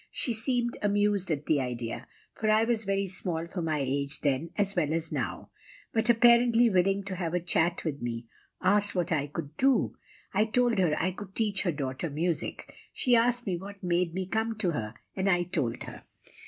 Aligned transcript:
She 0.09 0.33
seemed 0.33 0.77
amused 0.81 1.29
at 1.29 1.45
the 1.45 1.61
idea, 1.61 2.07
for 2.33 2.49
I 2.49 2.63
was 2.63 2.85
very 2.85 3.05
small 3.05 3.45
for 3.45 3.61
my 3.61 3.83
age 3.85 4.21
then 4.21 4.49
as 4.57 4.75
well 4.75 4.91
as 4.91 5.11
now, 5.11 5.51
but, 5.93 6.09
apparently 6.09 6.71
willing 6.71 7.03
to 7.03 7.15
have 7.17 7.35
a 7.35 7.39
chat 7.39 7.85
with 7.85 8.01
me, 8.01 8.25
asked 8.63 8.95
what 8.95 9.11
I 9.11 9.27
could 9.27 9.55
do. 9.57 9.95
I 10.33 10.45
told 10.45 10.79
her 10.79 10.95
I 10.99 11.11
could 11.11 11.35
teach 11.35 11.61
her 11.61 11.71
daughter 11.71 12.09
music. 12.09 12.73
She 12.91 13.15
asked 13.15 13.45
me 13.45 13.57
what 13.57 13.83
made 13.83 14.15
me 14.15 14.25
come 14.25 14.57
to 14.57 14.71
her, 14.71 14.95
and 15.15 15.29
I 15.29 15.43
told 15.43 15.83
her. 15.83 16.01